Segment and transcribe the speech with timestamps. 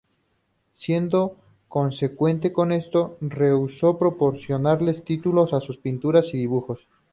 [0.73, 1.35] Siendo
[1.67, 6.87] consecuente con esto, rehusó proporcionarle títulos a sus pinturas y dibujos.